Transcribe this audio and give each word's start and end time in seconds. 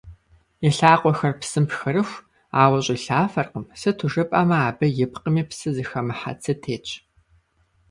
И 0.67 0.69
лъакъуэхэр 0.77 1.33
псым 1.39 1.65
пхырыху, 1.69 2.23
ауэ 2.61 2.79
щӀилъафэркъым, 2.85 3.65
сыту 3.79 4.09
жыпӀэмэ, 4.11 4.55
абы 4.67 4.87
ипкъми, 5.03 5.43
псы 5.49 5.69
зыхэмыхьэ 5.75 6.33
цы 6.43 6.53
тетщ. 6.63 6.89